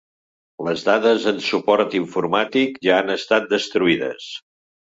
Les 0.67 0.85
dades 0.87 1.27
en 1.33 1.43
suport 1.49 1.93
informàtic 2.01 2.81
ja 2.89 2.97
han 3.03 3.15
estat 3.19 3.49
destruïdes. 3.55 4.31